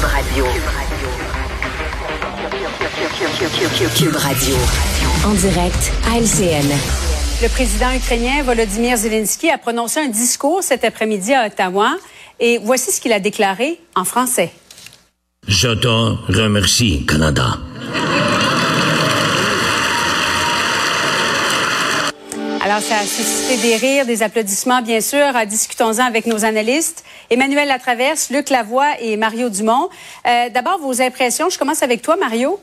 Cube 0.00 0.08
Radio. 0.08 0.44
Cube 3.94 4.16
Radio. 4.16 4.56
En 5.26 5.34
direct 5.34 5.92
à 6.10 6.18
LCN. 6.18 6.70
Le 7.42 7.48
président 7.48 7.92
ukrainien 7.94 8.42
Volodymyr 8.42 8.96
Zelensky 8.96 9.50
a 9.50 9.58
prononcé 9.58 10.00
un 10.00 10.08
discours 10.08 10.62
cet 10.62 10.84
après-midi 10.84 11.34
à 11.34 11.48
Ottawa 11.48 11.98
et 12.38 12.56
voici 12.56 12.92
ce 12.92 13.00
qu'il 13.02 13.12
a 13.12 13.20
déclaré 13.20 13.78
en 13.94 14.04
français. 14.04 14.50
Je 15.46 15.68
te 15.68 15.86
remercie, 15.86 17.04
Canada. 17.04 17.58
Alors, 22.70 22.84
ça 22.84 22.98
a 22.98 23.02
suscité 23.02 23.56
des 23.56 23.74
rires, 23.74 24.06
des 24.06 24.22
applaudissements, 24.22 24.80
bien 24.80 25.00
sûr. 25.00 25.26
Discutons-en 25.48 26.06
avec 26.06 26.26
nos 26.26 26.44
analystes. 26.44 27.02
Emmanuel 27.28 27.66
Latraverse, 27.66 28.30
Luc 28.30 28.48
Lavoie 28.48 28.92
et 29.00 29.16
Mario 29.16 29.50
Dumont. 29.50 29.88
Euh, 30.24 30.50
D'abord, 30.54 30.78
vos 30.78 31.02
impressions. 31.02 31.50
Je 31.50 31.58
commence 31.58 31.82
avec 31.82 32.00
toi, 32.00 32.16
Mario. 32.16 32.60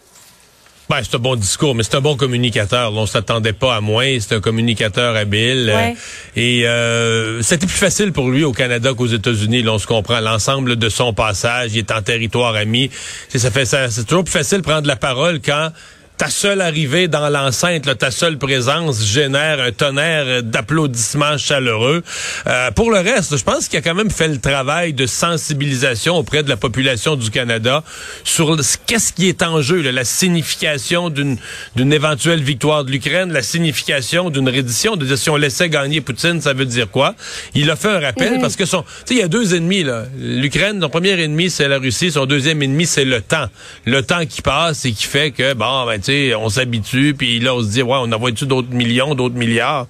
Ben, 0.89 1.01
c'est 1.03 1.17
un 1.17 1.19
bon 1.19 1.35
discours, 1.35 1.75
mais 1.75 1.83
c'est 1.83 1.95
un 1.95 2.01
bon 2.01 2.15
communicateur. 2.15 2.93
On 2.93 3.05
s'attendait 3.05 3.51
pas 3.51 3.75
à 3.75 3.81
moins. 3.81 4.17
C'est 4.21 4.35
un 4.35 4.39
communicateur 4.39 5.17
habile. 5.17 5.73
Ouais. 5.75 5.97
et 6.37 6.65
euh, 6.65 7.41
c'était 7.41 7.67
plus 7.67 7.75
facile 7.75 8.13
pour 8.13 8.29
lui 8.29 8.45
au 8.45 8.53
Canada 8.53 8.93
qu'aux 8.93 9.07
États-Unis. 9.07 9.61
Là, 9.61 9.73
on 9.73 9.77
se 9.77 9.87
comprend. 9.87 10.21
L'ensemble 10.21 10.77
de 10.77 10.87
son 10.87 11.11
passage, 11.11 11.71
il 11.73 11.79
est 11.79 11.91
en 11.91 12.01
territoire 12.01 12.55
ami. 12.55 12.89
C'est, 13.27 13.39
ça 13.39 13.51
fait 13.51 13.65
ça. 13.65 13.89
C'est 13.89 14.05
toujours 14.05 14.23
plus 14.23 14.31
facile 14.31 14.59
de 14.59 14.63
prendre 14.63 14.87
la 14.87 14.95
parole 14.95 15.41
quand 15.43 15.71
ta 16.17 16.29
seule 16.29 16.61
arrivée 16.61 17.07
dans 17.07 17.29
l'enceinte, 17.29 17.85
là, 17.85 17.93
ta 17.93 18.09
seule 18.09 18.37
présence 18.39 19.03
génère 19.05 19.59
un 19.61 19.71
tonnerre 19.71 20.41
d'applaudissements 20.43 21.37
chaleureux. 21.37 22.03
Euh, 22.47 22.71
pour 22.71 22.89
le 22.89 22.97
reste, 22.99 23.37
je 23.37 23.43
pense 23.43 23.67
qu'il 23.67 23.77
a 23.77 23.81
quand 23.83 23.93
même 23.93 24.09
fait 24.09 24.27
le 24.27 24.39
travail 24.39 24.93
de 24.93 25.05
sensibilisation 25.05 26.15
auprès 26.17 26.41
de 26.41 26.49
la 26.49 26.57
population 26.57 27.15
du 27.15 27.29
Canada 27.29 27.83
sur 28.23 28.55
le- 28.55 28.63
qu'est-ce 28.87 29.13
qui 29.13 29.27
est 29.29 29.43
en 29.43 29.61
jeu, 29.61 29.81
là, 29.81 29.91
la 29.91 30.05
signification 30.05 31.09
d'une 31.09 31.37
d'une 31.75 31.93
éventuelle 31.93 32.41
victoire 32.41 32.83
de 32.83 32.91
l'Ukraine, 32.91 33.31
la 33.31 33.43
signification 33.43 34.29
d'une 34.31 34.49
reddition, 34.49 34.95
de 34.95 35.05
dire 35.05 35.17
si 35.17 35.29
on 35.29 35.35
laissait 35.35 35.69
gagner 35.69 36.01
Poutine, 36.01 36.41
ça 36.41 36.53
veut 36.53 36.65
dire 36.65 36.89
quoi? 36.89 37.13
Il 37.53 37.69
a 37.69 37.75
fait 37.75 37.89
un 37.89 37.99
rappel 37.99 38.39
parce 38.41 38.55
que 38.55 38.65
son, 38.65 38.81
tu 38.81 38.87
sais, 39.05 39.13
il 39.15 39.17
y 39.19 39.21
a 39.23 39.27
deux 39.27 39.53
ennemis 39.53 39.83
là. 39.83 40.05
L'Ukraine, 40.17 40.81
son 40.81 40.89
premier 40.89 41.11
ennemi 41.21 41.51
c'est 41.51 41.67
la 41.67 41.77
Russie, 41.77 42.11
son 42.11 42.25
deuxième 42.25 42.61
ennemi 42.63 42.87
c'est 42.87 43.05
le 43.05 43.21
temps. 43.21 43.47
Le 43.85 44.01
temps 44.01 44.25
qui 44.25 44.41
passe 44.41 44.85
et 44.85 44.91
qui 44.91 45.03
fait 45.05 45.29
que 45.31 45.53
bon, 45.53 45.85
ben 45.85 46.01
sais, 46.11 46.35
on 46.35 46.49
s'habitue, 46.49 47.13
puis 47.17 47.39
là 47.39 47.55
on 47.55 47.61
se 47.61 47.67
dit 47.67 47.81
ouais, 47.81 47.97
on 47.99 48.11
envoie-tu 48.11 48.45
d'autres 48.45 48.71
millions, 48.71 49.15
d'autres 49.15 49.35
milliards? 49.35 49.87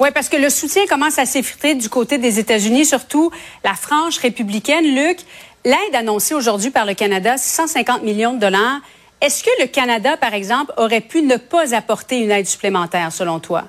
Oui, 0.00 0.10
parce 0.14 0.28
que 0.28 0.36
le 0.36 0.48
soutien 0.48 0.86
commence 0.86 1.18
à 1.18 1.26
s'effriter 1.26 1.74
du 1.74 1.88
côté 1.88 2.18
des 2.18 2.38
États-Unis, 2.38 2.86
surtout 2.86 3.32
la 3.64 3.74
frange 3.74 4.18
républicaine. 4.18 4.84
Luc, 4.94 5.18
l'aide 5.64 5.94
annoncée 5.94 6.34
aujourd'hui 6.34 6.70
par 6.70 6.86
le 6.86 6.94
Canada, 6.94 7.36
650 7.36 8.04
millions 8.04 8.32
de 8.32 8.38
dollars. 8.38 8.80
Est-ce 9.20 9.42
que 9.42 9.50
le 9.60 9.66
Canada, 9.66 10.16
par 10.16 10.34
exemple, 10.34 10.72
aurait 10.76 11.00
pu 11.00 11.22
ne 11.22 11.36
pas 11.36 11.74
apporter 11.74 12.20
une 12.20 12.30
aide 12.30 12.46
supplémentaire, 12.46 13.12
selon 13.12 13.40
toi? 13.40 13.64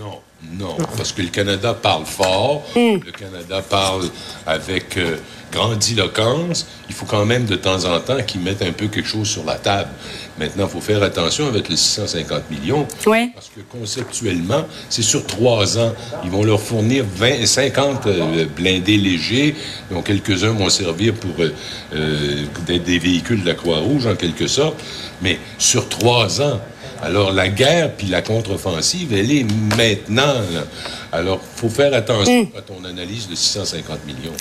Non, 0.00 0.20
non, 0.58 0.76
parce 0.96 1.12
que 1.12 1.22
le 1.22 1.28
Canada 1.28 1.74
parle 1.74 2.06
fort, 2.06 2.64
le 2.76 3.10
Canada 3.10 3.60
parle 3.60 4.08
avec 4.46 4.96
euh, 4.96 5.16
grandiloquence. 5.52 6.66
Il 6.88 6.94
faut 6.94 7.06
quand 7.06 7.24
même 7.24 7.44
de 7.44 7.56
temps 7.56 7.84
en 7.84 7.98
temps 8.00 8.22
qu'ils 8.26 8.40
mettent 8.40 8.62
un 8.62 8.72
peu 8.72 8.88
quelque 8.88 9.08
chose 9.08 9.28
sur 9.28 9.44
la 9.44 9.56
table. 9.56 9.90
Maintenant, 10.38 10.66
il 10.66 10.70
faut 10.70 10.80
faire 10.80 11.02
attention 11.02 11.48
avec 11.48 11.68
les 11.68 11.76
650 11.76 12.50
millions. 12.50 12.86
Oui. 13.06 13.30
Parce 13.34 13.48
que 13.48 13.60
conceptuellement, 13.60 14.66
c'est 14.88 15.02
sur 15.02 15.26
trois 15.26 15.78
ans. 15.78 15.92
Ils 16.24 16.30
vont 16.30 16.44
leur 16.44 16.60
fournir 16.60 17.04
20, 17.16 17.46
50 17.46 18.06
euh, 18.06 18.46
blindés 18.56 18.96
légers, 18.96 19.54
dont 19.90 20.02
quelques-uns 20.02 20.52
vont 20.52 20.68
servir 20.68 21.14
pour 21.14 21.34
euh, 21.40 21.52
euh, 21.94 22.44
des 22.66 22.98
véhicules 22.98 23.42
de 23.42 23.46
la 23.46 23.54
Croix-Rouge, 23.54 24.06
en 24.06 24.14
quelque 24.14 24.46
sorte. 24.46 24.76
Mais 25.22 25.38
sur 25.58 25.88
trois 25.88 26.40
ans. 26.40 26.60
Alors, 27.02 27.32
la 27.32 27.48
guerre 27.48 27.92
puis 27.96 28.06
la 28.08 28.22
contre-offensive, 28.22 29.12
elle 29.12 29.30
est 29.32 29.46
maintenant. 29.76 30.34
là. 30.52 30.64
Alors, 31.12 31.40
faut 31.56 31.68
faire 31.68 31.94
attention 31.94 32.46
quand 32.46 32.74
on 32.80 32.84
analyse 32.84 33.28
le 33.30 33.36
650 33.36 34.04
millions. 34.06 34.32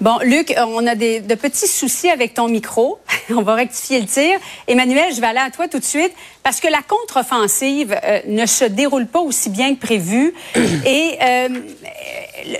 Bon, 0.00 0.18
Luc, 0.22 0.50
euh, 0.50 0.64
on 0.66 0.86
a 0.86 0.96
des, 0.96 1.20
de 1.20 1.34
petits 1.34 1.68
soucis 1.68 2.10
avec 2.10 2.34
ton 2.34 2.48
micro. 2.48 2.98
on 3.30 3.42
va 3.42 3.54
rectifier 3.54 4.00
le 4.00 4.06
tir. 4.06 4.38
Emmanuel, 4.66 5.14
je 5.14 5.20
vais 5.20 5.26
aller 5.28 5.38
à 5.38 5.50
toi 5.50 5.68
tout 5.68 5.78
de 5.78 5.84
suite 5.84 6.12
parce 6.42 6.60
que 6.60 6.68
la 6.68 6.82
contre-offensive 6.82 7.96
euh, 8.04 8.20
ne 8.26 8.44
se 8.44 8.64
déroule 8.64 9.06
pas 9.06 9.20
aussi 9.20 9.50
bien 9.50 9.74
que 9.74 9.80
prévu. 9.80 10.34
Et 10.56 11.16
euh, 11.22 11.48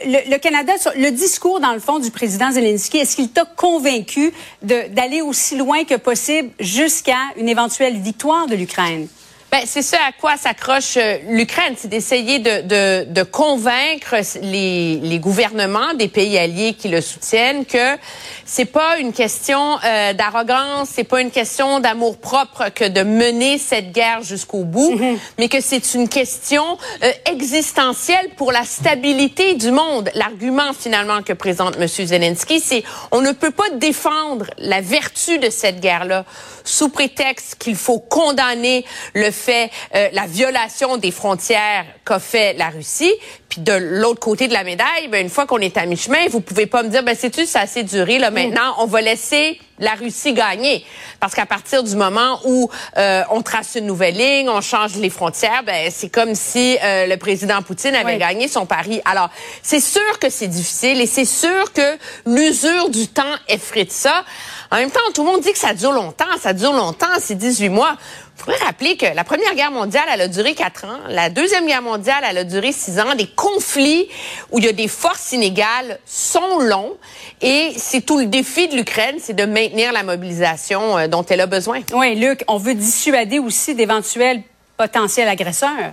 le, 0.06 0.30
le 0.30 0.38
Canada, 0.38 0.72
le 0.96 1.10
discours, 1.10 1.60
dans 1.60 1.72
le 1.72 1.80
fond, 1.80 1.98
du 1.98 2.10
président 2.10 2.50
Zelensky, 2.52 2.98
est-ce 2.98 3.16
qu'il 3.16 3.30
t'a 3.30 3.44
convaincu 3.44 4.32
de- 4.62 4.88
d'aller 4.94 5.20
aussi 5.20 5.56
loin 5.56 5.84
que 5.84 5.96
possible 5.96 6.50
jusqu'à 6.60 7.18
une 7.36 7.48
éventuelle 7.48 7.96
victoire 7.98 8.46
de 8.46 8.54
l'Ukraine? 8.54 9.08
Ben, 9.54 9.62
c'est 9.66 9.82
ça 9.82 9.98
à 10.08 10.10
quoi 10.10 10.36
s'accroche 10.36 10.96
euh, 10.96 11.18
l'Ukraine, 11.28 11.74
c'est 11.76 11.86
d'essayer 11.86 12.40
de, 12.40 12.62
de, 12.62 13.04
de 13.04 13.22
convaincre 13.22 14.16
les, 14.42 14.96
les 14.96 15.18
gouvernements 15.20 15.94
des 15.94 16.08
pays 16.08 16.36
alliés 16.36 16.74
qui 16.74 16.88
le 16.88 17.00
soutiennent 17.00 17.64
que 17.64 17.96
c'est 18.44 18.64
pas 18.64 18.98
une 18.98 19.12
question 19.12 19.78
euh, 19.84 20.12
d'arrogance, 20.12 20.88
c'est 20.92 21.04
pas 21.04 21.20
une 21.20 21.30
question 21.30 21.78
d'amour 21.78 22.18
propre 22.18 22.70
que 22.74 22.84
de 22.84 23.02
mener 23.02 23.58
cette 23.58 23.92
guerre 23.92 24.22
jusqu'au 24.22 24.64
bout, 24.64 24.98
mais 25.38 25.48
que 25.48 25.60
c'est 25.60 25.94
une 25.94 26.08
question 26.08 26.76
euh, 27.04 27.12
existentielle 27.30 28.30
pour 28.36 28.50
la 28.50 28.64
stabilité 28.64 29.54
du 29.54 29.70
monde. 29.70 30.10
L'argument 30.16 30.72
finalement 30.76 31.22
que 31.22 31.32
présente 31.32 31.76
M. 31.76 31.86
Zelensky, 31.86 32.58
c'est 32.58 32.82
on 33.12 33.20
ne 33.20 33.30
peut 33.30 33.52
pas 33.52 33.70
défendre 33.74 34.46
la 34.58 34.80
vertu 34.80 35.38
de 35.38 35.48
cette 35.48 35.78
guerre-là 35.78 36.24
sous 36.64 36.88
prétexte 36.88 37.56
qu'il 37.58 37.76
faut 37.76 38.00
condamner 38.00 38.84
le 39.14 39.30
fait, 39.30 39.43
euh, 39.52 40.08
la 40.12 40.26
violation 40.26 40.96
des 40.96 41.10
frontières 41.10 41.84
qu'a 42.04 42.18
fait 42.18 42.54
la 42.54 42.68
Russie. 42.68 43.12
Puis 43.48 43.60
de 43.60 43.72
l'autre 43.72 44.20
côté 44.20 44.48
de 44.48 44.52
la 44.52 44.64
médaille, 44.64 45.08
ben, 45.10 45.20
une 45.22 45.30
fois 45.30 45.46
qu'on 45.46 45.58
est 45.58 45.76
à 45.76 45.86
mi-chemin, 45.86 46.26
vous 46.30 46.40
pouvez 46.40 46.66
pas 46.66 46.82
me 46.82 46.88
dire, 46.88 47.02
ben 47.04 47.14
c'est-tu, 47.16 47.46
ça 47.46 47.60
a 47.60 47.62
assez 47.62 47.82
duré, 47.84 48.18
là, 48.18 48.30
maintenant, 48.30 48.74
on 48.78 48.86
va 48.86 49.00
laisser 49.00 49.60
la 49.78 49.92
Russie 49.94 50.32
gagner. 50.32 50.84
Parce 51.20 51.34
qu'à 51.34 51.46
partir 51.46 51.82
du 51.82 51.94
moment 51.96 52.40
où 52.44 52.68
euh, 52.96 53.22
on 53.30 53.42
trace 53.42 53.74
une 53.76 53.86
nouvelle 53.86 54.16
ligne, 54.16 54.48
on 54.48 54.60
change 54.60 54.96
les 54.96 55.10
frontières, 55.10 55.62
ben 55.64 55.90
c'est 55.90 56.08
comme 56.08 56.34
si 56.34 56.76
euh, 56.82 57.06
le 57.06 57.16
président 57.16 57.60
Poutine 57.62 57.94
avait 57.94 58.14
Oui. 58.14 58.18
gagné 58.18 58.48
son 58.48 58.66
pari. 58.66 59.00
Alors, 59.04 59.30
c'est 59.62 59.80
sûr 59.80 60.18
que 60.20 60.30
c'est 60.30 60.46
difficile 60.48 61.00
et 61.00 61.06
c'est 61.06 61.24
sûr 61.24 61.72
que 61.72 61.96
l'usure 62.26 62.88
du 62.88 63.08
temps 63.08 63.22
effrite 63.48 63.92
ça. 63.92 64.24
En 64.70 64.76
même 64.76 64.90
temps, 64.90 65.00
tout 65.14 65.24
le 65.24 65.30
monde 65.30 65.40
dit 65.40 65.52
que 65.52 65.58
ça 65.58 65.74
dure 65.74 65.92
longtemps, 65.92 66.24
ça 66.40 66.52
dure 66.52 66.72
longtemps, 66.72 67.06
c'est 67.20 67.36
18 67.36 67.68
mois. 67.68 67.96
Il 68.36 68.42
faudrait 68.42 68.64
rappeler 68.64 68.96
que 68.96 69.06
la 69.06 69.24
Première 69.24 69.54
Guerre 69.54 69.70
mondiale, 69.70 70.04
elle 70.12 70.20
a 70.20 70.28
duré 70.28 70.54
quatre 70.54 70.84
ans. 70.84 70.98
La 71.08 71.30
Deuxième 71.30 71.66
Guerre 71.66 71.82
mondiale, 71.82 72.24
elle 72.28 72.38
a 72.38 72.44
duré 72.44 72.72
six 72.72 72.98
ans. 72.98 73.14
Des 73.14 73.28
conflits 73.28 74.08
où 74.50 74.58
il 74.58 74.64
y 74.64 74.68
a 74.68 74.72
des 74.72 74.88
forces 74.88 75.32
inégales 75.32 75.98
sont 76.04 76.58
longs. 76.58 76.96
Et 77.40 77.72
c'est 77.76 78.00
tout 78.00 78.18
le 78.18 78.26
défi 78.26 78.68
de 78.68 78.76
l'Ukraine, 78.76 79.16
c'est 79.20 79.34
de 79.34 79.44
maintenir 79.44 79.92
la 79.92 80.02
mobilisation 80.02 80.98
euh, 80.98 81.06
dont 81.06 81.24
elle 81.24 81.40
a 81.40 81.46
besoin. 81.46 81.80
Oui, 81.94 82.16
Luc, 82.16 82.44
on 82.48 82.58
veut 82.58 82.74
dissuader 82.74 83.38
aussi 83.38 83.74
d'éventuels 83.74 84.42
potentiels 84.76 85.28
agresseurs. 85.28 85.92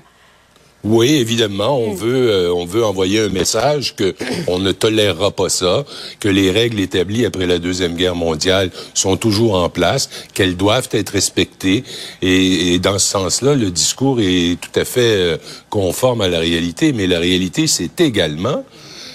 Oui, 0.83 1.13
évidemment, 1.13 1.77
on 1.77 1.93
veut 1.93 2.31
euh, 2.31 2.53
on 2.53 2.65
veut 2.65 2.83
envoyer 2.83 3.19
un 3.19 3.29
message 3.29 3.95
que 3.95 4.15
on 4.47 4.57
ne 4.57 4.71
tolérera 4.71 5.29
pas 5.29 5.47
ça, 5.47 5.85
que 6.19 6.27
les 6.27 6.49
règles 6.49 6.79
établies 6.79 7.23
après 7.23 7.45
la 7.45 7.59
deuxième 7.59 7.95
guerre 7.95 8.15
mondiale 8.15 8.71
sont 8.95 9.15
toujours 9.15 9.53
en 9.53 9.69
place, 9.69 10.09
qu'elles 10.33 10.57
doivent 10.57 10.89
être 10.91 11.11
respectées, 11.11 11.83
et, 12.23 12.73
et 12.73 12.79
dans 12.79 12.97
ce 12.97 13.11
sens-là, 13.11 13.53
le 13.53 13.69
discours 13.69 14.19
est 14.21 14.59
tout 14.59 14.79
à 14.79 14.83
fait 14.83 15.01
euh, 15.01 15.37
conforme 15.69 16.21
à 16.21 16.27
la 16.27 16.39
réalité. 16.39 16.93
Mais 16.93 17.05
la 17.05 17.19
réalité, 17.19 17.67
c'est 17.67 18.01
également, 18.01 18.65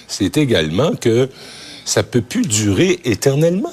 c'est 0.07 0.37
également 0.37 0.91
que 0.95 1.27
ça 1.87 2.03
peut 2.03 2.19
plus 2.21 2.41
durer 2.41 2.99
éternellement. 3.05 3.71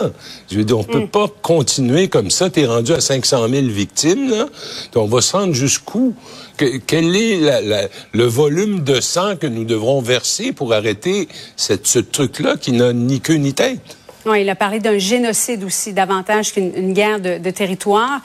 Je 0.48 0.56
veux 0.56 0.64
dire, 0.64 0.78
on 0.78 0.84
peut 0.84 1.08
pas 1.08 1.26
continuer 1.42 2.06
comme 2.06 2.30
ça. 2.30 2.48
T'es 2.48 2.64
rendu 2.64 2.92
à 2.92 3.00
500 3.00 3.48
000 3.48 3.66
victimes, 3.66 4.30
là. 4.30 4.46
On 4.94 5.06
va 5.06 5.20
se 5.20 5.36
rendre 5.36 5.52
jusqu'où? 5.52 6.14
Que- 6.56 6.78
quel 6.78 7.16
est 7.16 7.38
la- 7.40 7.60
la- 7.60 7.88
le 8.12 8.24
volume 8.24 8.84
de 8.84 9.00
sang 9.00 9.34
que 9.34 9.48
nous 9.48 9.64
devrons 9.64 10.00
verser 10.00 10.52
pour 10.52 10.72
arrêter 10.72 11.26
cette, 11.56 11.88
ce 11.88 11.98
truc-là 11.98 12.56
qui 12.56 12.70
n'a 12.70 12.92
ni 12.92 13.20
queue 13.20 13.34
ni 13.34 13.52
tête? 13.52 13.80
Oui, 14.26 14.42
il 14.42 14.48
a 14.48 14.54
parlé 14.54 14.78
d'un 14.78 14.96
génocide 14.96 15.64
aussi, 15.64 15.92
davantage 15.92 16.52
qu'une 16.52 16.72
une 16.76 16.92
guerre 16.94 17.18
de, 17.20 17.38
de 17.38 17.50
territoire. 17.50 18.20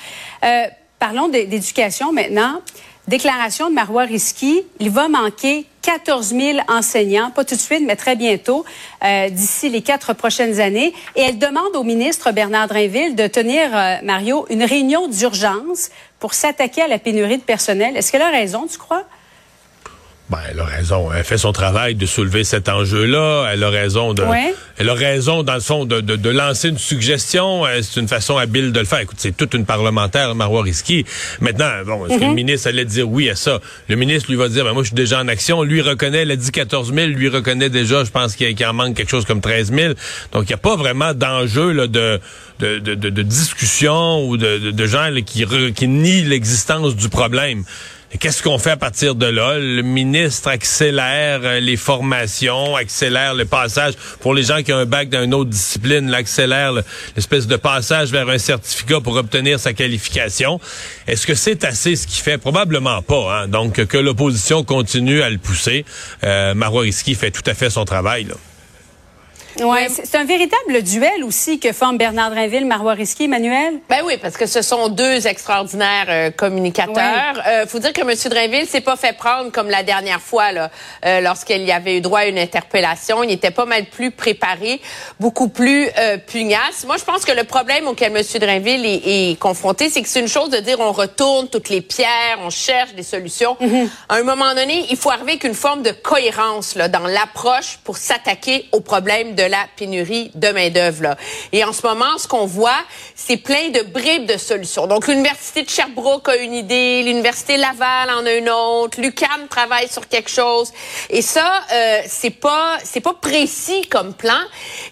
Euh, 0.46 0.64
parlons 1.00 1.30
d'é- 1.30 1.48
d'éducation 1.48 2.14
maintenant. 2.14 2.62
Déclaration 3.08 3.70
de 3.70 3.74
Marois 3.74 4.04
Risky, 4.04 4.62
il 4.80 4.92
va 4.92 5.08
manquer 5.08 5.66
14 5.82 6.28
000 6.28 6.60
enseignants, 6.68 7.32
pas 7.32 7.44
tout 7.44 7.56
de 7.56 7.60
suite, 7.60 7.82
mais 7.84 7.96
très 7.96 8.16
bientôt, 8.16 8.66
euh, 9.04 9.30
d'ici 9.30 9.70
les 9.70 9.82
quatre 9.82 10.14
prochaines 10.14 10.60
années. 10.60 10.94
Et 11.16 11.22
elle 11.22 11.40
demande 11.40 11.76
au 11.76 11.84
ministre 11.84 12.32
Bernard 12.32 12.68
Drinville 12.68 13.16
de 13.16 13.26
tenir, 13.26 13.76
euh, 13.76 13.96
Mario, 14.04 14.46
une 14.52 14.64
réunion 14.64 15.08
d'urgence 15.08 15.90
pour 16.20 16.36
s'attaquer 16.36 16.84
à 16.84 16.88
la 16.88 17.00
pénurie 17.00 17.38
de 17.38 17.44
personnel. 17.44 17.98
Est-ce 17.98 18.12
qu'elle 18.12 18.22
a 18.22 18.30
raison, 18.30 18.68
tu 18.72 18.78
crois? 18.78 19.06
Ben, 20.30 20.38
elle 20.52 20.60
a 20.60 20.64
raison. 20.66 21.12
Elle 21.12 21.24
fait 21.24 21.40
son 21.40 21.52
travail 21.52 21.96
de 21.96 22.06
soulever 22.06 22.44
cet 22.44 22.70
enjeu-là. 22.70 23.50
Elle 23.52 23.64
a 23.64 23.70
raison 23.72 24.14
de. 24.14 24.22
Ouais. 24.22 24.54
Elle 24.78 24.88
a 24.90 24.94
raison, 24.94 25.42
dans 25.42 25.56
le 25.56 25.60
fond, 25.60 25.86
de, 25.86 26.02
de, 26.02 26.16
de 26.16 26.30
lancer 26.30 26.70
une 26.70 26.78
suggestion. 26.78 27.66
Euh, 27.66 27.80
C'est 27.82 28.00
une 28.00 28.08
façon 28.08 28.38
habile 28.38 28.72
de 28.72 28.80
le 28.80 28.86
faire. 28.86 29.00
Écoute, 29.00 29.18
c'est 29.20 29.36
toute 29.36 29.56
une 29.56 29.66
parlementaire, 29.66 30.36
Marois 30.36 30.62
Risky. 30.62 31.04
Maintenant, 31.42 31.72
bon, 31.84 32.06
est-ce 32.06 32.20
que 32.20 32.26
le 32.26 32.34
ministre 32.36 32.68
allait 32.68 32.86
dire 32.86 33.10
oui 33.10 33.28
à 33.30 33.36
ça? 33.36 33.60
Le 33.88 33.96
ministre 33.96 34.30
lui 34.30 34.38
va 34.38 34.50
dire, 34.50 34.64
ben, 34.66 34.74
moi, 34.74 34.84
je 34.84 34.90
suis 34.90 34.96
déjà 34.96 35.20
en 35.20 35.28
action. 35.28 35.64
Lui 35.64 35.82
reconnaît, 35.82 36.20
elle 36.20 36.32
a 36.32 36.36
dit 36.36 36.52
14 36.52 36.94
000. 36.94 37.08
Lui 37.08 37.30
reconnaît 37.30 37.70
déjà, 37.72 38.04
je 38.04 38.12
pense 38.12 38.36
qu'il 38.36 38.66
en 38.66 38.74
manque 38.74 38.96
quelque 38.96 39.10
chose 39.10 39.26
comme 39.26 39.42
13 39.42 39.74
000. 39.74 39.94
Donc, 40.32 40.44
il 40.44 40.48
n'y 40.50 40.54
a 40.54 40.58
pas 40.58 40.76
vraiment 40.76 41.14
d'enjeu, 41.16 41.72
là, 41.72 41.88
de, 41.88 42.20
de, 42.60 42.78
de, 42.78 42.94
de, 42.94 43.22
discussion 43.24 44.28
ou 44.28 44.38
de, 44.38 44.60
de, 44.60 44.72
de 44.72 44.86
gens 44.86 45.10
là, 45.10 45.22
qui, 45.22 45.44
re- 45.44 45.74
qui 45.74 45.88
nient 45.88 46.24
l'existence 46.24 46.96
du 46.96 47.10
problème. 47.10 47.64
Qu'est-ce 48.18 48.42
qu'on 48.42 48.58
fait 48.58 48.72
à 48.72 48.78
partir 48.78 49.14
de 49.14 49.28
là? 49.28 49.60
Le 49.60 49.84
ministre 49.84 50.48
accélère 50.48 51.42
euh, 51.44 51.60
les 51.60 51.78
formations, 51.78 52.76
accélère 52.76 53.36
le 53.36 53.46
passage 53.46 53.94
pour 54.20 54.34
les 54.34 54.42
gens 54.42 54.64
qui 54.64 54.74
ont 54.74 54.78
un 54.78 54.88
bac 54.88 55.10
dans 55.10 55.22
une 55.24 55.36
autre 55.36 55.52
discipline, 55.52 56.10
l'accélère 56.10 56.74
le- 56.74 56.84
l'espèce 57.16 57.46
de 57.46 57.56
passage 57.56 58.10
vers 58.10 58.28
un 58.28 58.40
certificat 58.40 59.00
pour 59.00 59.16
obtenir 59.16 59.60
sa 59.60 59.74
qualification. 59.74 60.60
Est-ce 61.06 61.28
que 61.28 61.36
c'est 61.36 61.64
assez 61.64 61.96
ce 61.96 62.08
qu'il 62.08 62.22
fait? 62.24 62.40
Probablement 62.40 63.04
pas. 63.04 63.42
Hein? 63.44 63.48
Donc, 63.48 63.86
que 63.86 63.98
l'opposition 63.98 64.64
continue 64.64 65.22
à 65.22 65.30
le 65.30 65.38
pousser. 65.38 65.86
Euh, 66.24 66.56
fait 67.16 67.30
tout 67.32 67.44
à 67.46 67.54
fait 67.54 67.70
son 67.70 67.86
travail. 67.86 68.24
Là. 68.24 68.34
Ouais, 69.60 69.88
c'est 69.90 70.18
un 70.18 70.24
véritable 70.24 70.82
duel 70.84 71.24
aussi 71.24 71.60
que 71.60 71.74
forment 71.74 71.98
Bernard 71.98 72.32
Drinville, 72.32 72.66
Marois 72.66 72.94
Risky, 72.94 73.26
Emmanuel. 73.26 73.80
Ben 73.90 74.02
oui, 74.06 74.16
parce 74.22 74.38
que 74.38 74.46
ce 74.46 74.62
sont 74.62 74.90
deux 74.90 75.28
extraordinaires 75.28 76.06
euh, 76.08 76.32
communicateurs. 76.32 77.42
Euh, 77.48 77.66
faut 77.68 77.80
dire 77.80 77.94
que 77.94 78.02
M. 78.02 78.14
Drainville 78.30 78.68
s'est 78.68 78.82
pas 78.82 78.96
fait 78.96 79.14
prendre 79.14 79.52
comme 79.52 79.70
la 79.70 79.84
dernière 79.84 80.22
fois 80.22 80.52
là, 80.52 80.72
euh, 81.06 81.22
lorsqu'il 81.22 81.64
y 81.64 81.72
avait 81.72 81.98
eu 81.98 82.02
droit 82.02 82.20
à 82.20 82.26
une 82.26 82.40
interpellation. 82.40 83.24
Il 83.24 83.32
était 83.32 83.52
pas 83.52 83.66
mal 83.66 83.86
plus 83.86 84.12
préparé, 84.12 84.82
beaucoup 85.20 85.50
plus 85.50 85.88
euh, 85.98 86.18
pugnace. 86.18 86.86
Moi, 86.86 86.98
je 86.98 87.04
pense 87.04 87.26
que 87.26 87.32
le 87.32 87.44
problème 87.44 87.88
auquel 87.88 88.16
M. 88.16 88.24
Drainville 88.40 88.86
est, 88.86 89.32
est 89.32 89.40
confronté, 89.40 89.90
c'est 89.90 90.02
que 90.02 90.10
c'est 90.10 90.22
une 90.22 90.28
chose 90.28 90.50
de 90.50 90.58
dire 90.58 90.80
on 90.80 90.92
retourne 90.92 91.50
toutes 91.50 91.70
les 91.70 91.82
pierres, 91.82 92.40
on 92.44 92.50
cherche 92.50 92.94
des 92.94 93.04
solutions. 93.04 93.58
À 94.08 94.16
un 94.16 94.24
moment 94.24 94.54
donné, 94.56 94.86
il 94.90 94.98
faut 94.98 95.12
arriver 95.12 95.32
avec 95.32 95.44
une 95.44 95.54
forme 95.54 95.84
de 95.84 95.92
cohérence 95.92 96.76
là, 96.76 96.88
dans 96.88 97.06
l'approche 97.08 97.80
pour 97.84 97.98
s'attaquer 97.98 98.68
au 98.72 98.80
problème 98.80 99.36
de 99.36 99.39
la 99.44 99.66
pénurie 99.76 100.32
de 100.36 100.50
main-d'œuvre. 100.50 101.16
Et 101.52 101.64
en 101.64 101.74
ce 101.74 101.86
moment, 101.86 102.18
ce 102.18 102.28
qu'on 102.28 102.46
voit, 102.46 102.84
c'est 103.16 103.38
plein 103.38 103.70
de 103.70 103.82
bribes 103.82 104.26
de 104.26 104.38
solutions. 104.38 104.88
Donc, 104.88 105.08
l'Université 105.08 105.64
de 105.64 105.70
Sherbrooke 105.70 106.30
a 106.30 106.36
une 106.38 106.54
idée, 106.54 107.04
l'Université 107.04 107.58
Laval 107.58 108.10
en 108.10 108.26
a 108.26 108.34
une 108.34 108.50
autre, 108.50 109.00
l'UQAM 109.02 109.48
travaille 109.50 109.88
sur 109.88 110.08
quelque 110.08 110.30
chose. 110.30 110.72
Et 111.10 111.22
ça, 111.22 111.64
euh, 111.72 112.02
c'est 112.08 112.30
pas 112.30 112.78
c'est 112.84 113.02
pas 113.02 113.14
précis 113.14 113.88
comme 113.90 114.14
plan 114.14 114.40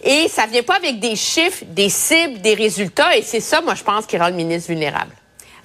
et 0.03 0.27
ça 0.27 0.45
vient 0.45 0.63
pas 0.63 0.75
avec 0.75 0.99
des 0.99 1.15
chiffres, 1.15 1.63
des 1.65 1.89
cibles, 1.89 2.41
des 2.41 2.53
résultats. 2.53 3.15
Et 3.15 3.21
c'est 3.21 3.39
ça, 3.39 3.61
moi, 3.61 3.75
je 3.75 3.83
pense, 3.83 4.05
qui 4.05 4.17
rend 4.17 4.27
le 4.27 4.35
ministre 4.35 4.69
vulnérable. 4.69 5.11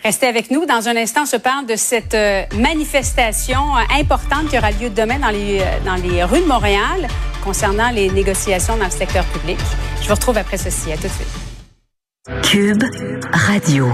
Restez 0.03 0.27
avec 0.27 0.51
nous. 0.51 0.67
Dans 0.67 0.89
un 0.89 0.97
instant, 0.97 1.23
on 1.23 1.27
se 1.27 1.37
parle 1.37 1.67
de 1.67 1.77
cette 1.77 2.15
euh, 2.15 2.43
manifestation 2.57 3.77
euh, 3.77 4.01
importante 4.01 4.49
qui 4.49 4.59
aura 4.59 4.73
lieu 4.73 4.91
demain 4.91 5.19
dans 5.21 5.31
les, 5.31 5.61
euh, 5.61 5.65
dans 5.85 5.95
les 5.95 6.25
rues 6.25 6.41
de 6.41 6.47
Montréal 6.47 7.07
concernant 7.45 7.91
les 7.91 8.11
négociations 8.11 8.77
dans 8.77 8.87
le 8.87 8.91
secteur 8.91 9.25
public. 9.27 9.59
Je 10.01 10.09
vous 10.09 10.15
retrouve 10.15 10.39
après 10.39 10.57
ceci. 10.57 10.93
À 10.93 10.97
tout 10.97 11.05
de 11.05 11.09
suite. 11.09 11.29
Cube 12.43 12.83
Radio. 13.33 13.89